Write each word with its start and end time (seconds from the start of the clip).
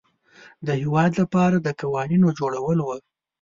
د 0.65 0.67
هیواد 0.81 1.11
لپاره 1.21 1.55
د 1.59 1.67
قوانینو 1.81 2.27
جوړول 2.39 2.77
وه. 2.83 2.97